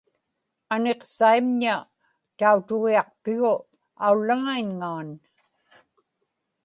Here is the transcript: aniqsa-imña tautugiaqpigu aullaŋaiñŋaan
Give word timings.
aniqsa-imña 0.73 1.75
tautugiaqpigu 2.37 3.53
aullaŋaiñŋaan 4.05 5.09